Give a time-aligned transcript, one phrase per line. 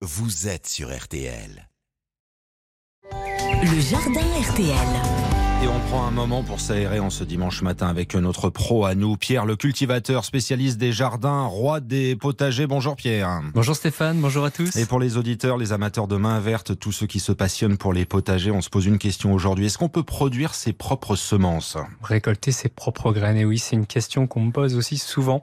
[0.00, 1.68] vous êtes sur RTL.
[3.10, 4.86] Le jardin RTL.
[5.60, 8.94] Et on prend un moment pour s'aérer en ce dimanche matin avec notre pro à
[8.94, 12.68] nous, Pierre le cultivateur, spécialiste des jardins, roi des potagers.
[12.68, 13.40] Bonjour Pierre.
[13.54, 14.76] Bonjour Stéphane, bonjour à tous.
[14.76, 17.92] Et pour les auditeurs, les amateurs de main verte, tous ceux qui se passionnent pour
[17.92, 19.66] les potagers, on se pose une question aujourd'hui.
[19.66, 21.76] Est-ce qu'on peut produire ses propres semences?
[22.04, 25.42] Récolter ses propres graines, et oui, c'est une question qu'on me pose aussi souvent.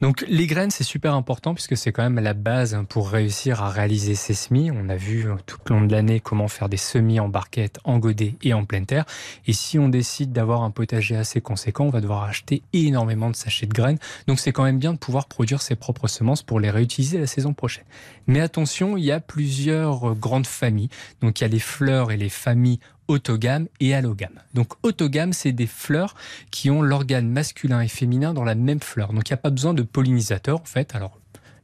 [0.00, 3.70] Donc les graines, c'est super important puisque c'est quand même la base pour réussir à
[3.70, 4.70] réaliser ces semis.
[4.70, 7.98] On a vu tout au long de l'année comment faire des semis en barquette, en
[7.98, 9.04] godet et en pleine terre.
[9.46, 13.36] Et si on décide d'avoir un potager assez conséquent, on va devoir acheter énormément de
[13.36, 13.98] sachets de graines.
[14.26, 17.26] Donc c'est quand même bien de pouvoir produire ses propres semences pour les réutiliser la
[17.26, 17.84] saison prochaine.
[18.26, 20.88] Mais attention, il y a plusieurs grandes familles.
[21.22, 24.40] Donc il y a les fleurs et les familles autogame et allogame.
[24.54, 26.14] Donc autogame, c'est des fleurs
[26.50, 29.12] qui ont l'organe masculin et féminin dans la même fleur.
[29.12, 30.94] Donc il n'y a pas besoin de pollinisateurs en fait.
[30.94, 31.18] Alors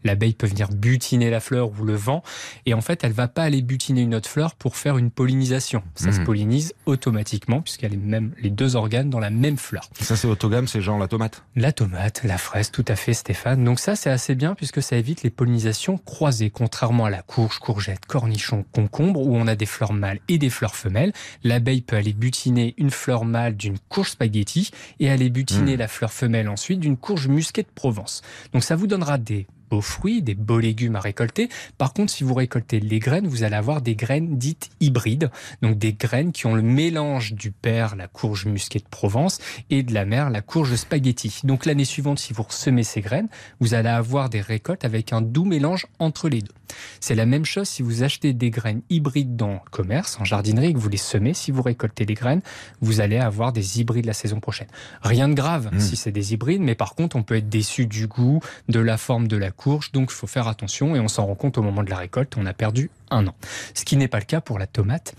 [0.05, 2.23] L'abeille peut venir butiner la fleur ou le vent,
[2.67, 5.83] et en fait, elle va pas aller butiner une autre fleur pour faire une pollinisation.
[5.95, 6.25] Ça se mmh.
[6.25, 9.89] pollinise automatiquement puisqu'elle est même les deux organes dans la même fleur.
[10.01, 11.45] Ça, c'est autogame, c'est genre la tomate.
[11.57, 13.65] La tomate, la fraise, tout à fait, Stéphane.
[13.65, 17.59] Donc ça, c'est assez bien puisque ça évite les pollinisations croisées, contrairement à la courge,
[17.59, 21.12] courgette, cornichon, concombre, où on a des fleurs mâles et des fleurs femelles.
[21.45, 25.81] L'abeille peut aller butiner une fleur mâle d'une courge spaghetti et aller butiner mmh.
[25.81, 28.23] la fleur femelle ensuite d'une courge musquée de Provence.
[28.53, 31.49] Donc ça vous donnera des beaux fruits, des beaux légumes à récolter.
[31.79, 35.31] Par contre, si vous récoltez les graines, vous allez avoir des graines dites hybrides,
[35.63, 39.39] donc des graines qui ont le mélange du père, la courge musquée de Provence,
[39.71, 41.41] et de la mère, la courge spaghetti.
[41.45, 43.29] Donc l'année suivante, si vous semez ces graines,
[43.61, 46.53] vous allez avoir des récoltes avec un doux mélange entre les deux.
[47.01, 50.73] C'est la même chose si vous achetez des graines hybrides dans le commerce, en jardinerie,
[50.73, 51.35] que vous les semez.
[51.35, 52.43] Si vous récoltez les graines,
[52.81, 54.69] vous allez avoir des hybrides la saison prochaine.
[55.03, 55.81] Rien de grave mmh.
[55.81, 58.97] si c'est des hybrides, mais par contre, on peut être déçu du goût, de la
[58.97, 59.93] forme de la courge.
[59.93, 62.37] Donc, il faut faire attention et on s'en rend compte au moment de la récolte.
[62.37, 63.34] On a perdu un an.
[63.75, 65.14] Ce qui n'est pas le cas pour la tomate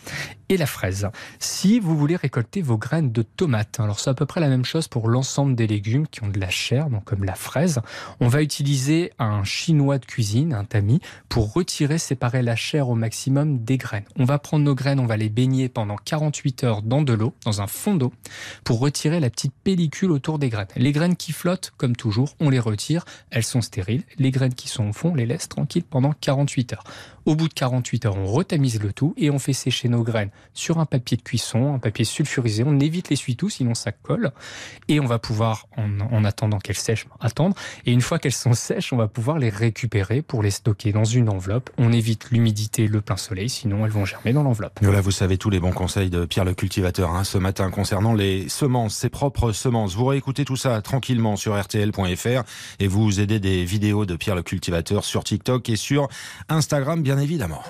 [0.50, 1.08] et la fraise.
[1.40, 4.66] Si vous voulez récolter vos graines de tomates, alors c'est à peu près la même
[4.66, 7.82] chose pour l'ensemble des légumes qui ont de la chair, donc comme la fraise,
[8.20, 11.00] on va utiliser un chinois de cuisine, un tamis,
[11.30, 14.04] pour retirer, séparer la chair au maximum des graines.
[14.18, 17.34] On va prendre nos graines, on va les baigner pendant 48 heures dans de l'eau,
[17.46, 18.12] dans un fond d'eau,
[18.66, 20.68] pour retirer la petite pellicule autour des graines.
[20.76, 24.04] Les graines qui flottent, comme toujours, on les retire, elles sont stériles.
[24.18, 26.84] Les graines qui sont au fond, on les laisse tranquilles pendant 48 heures.
[27.26, 30.32] Au bout de 48 heures, on retamise le tout et on fait sécher nos graines
[30.54, 32.64] sur un papier de cuisson, un papier sulfurisé.
[32.66, 34.32] On évite l'essuie-tout, sinon ça colle.
[34.88, 37.56] Et on va pouvoir, en, attendant qu'elles sèchent, attendre.
[37.86, 41.04] Et une fois qu'elles sont sèches, on va pouvoir les récupérer pour les stocker dans
[41.04, 41.70] une enveloppe.
[41.78, 44.80] On évite l'humidité, le plein soleil, sinon elles vont germer dans l'enveloppe.
[44.82, 48.14] Voilà, vous savez tous les bons conseils de Pierre le cultivateur hein, ce matin concernant
[48.14, 49.96] les semences, ses propres semences.
[49.96, 52.44] Vous réécoutez tout ça tranquillement sur rtl.fr
[52.80, 56.08] et vous aidez des vidéos de Pierre le cultivateur sur TikTok et sur
[56.50, 57.02] Instagram.
[57.02, 57.62] Bien bien évidemment.